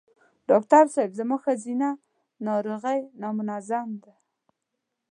[0.49, 1.89] ډاکټر صېب زما ښځېنه
[2.47, 4.13] ناروغی نامنظم ده